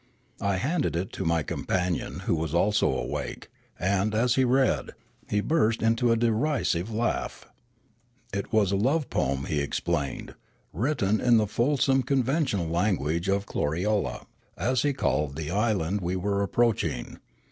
[0.41, 4.95] I handed it to my companion, who was also awake, and, as he read,
[5.29, 7.45] he burst into a derisive laugh.
[8.33, 10.33] It was a love poem, he explained,
[10.73, 14.25] written in the fulsome con ventional language of Kloriole,
[14.57, 17.19] as he called the island we were approaching.